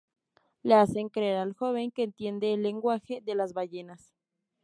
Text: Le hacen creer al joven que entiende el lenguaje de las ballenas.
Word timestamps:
Le 0.63 0.73
hacen 0.73 1.09
creer 1.09 1.37
al 1.37 1.53
joven 1.53 1.91
que 1.91 2.01
entiende 2.01 2.55
el 2.55 2.63
lenguaje 2.63 3.21
de 3.23 3.35
las 3.35 3.53
ballenas. 3.53 4.15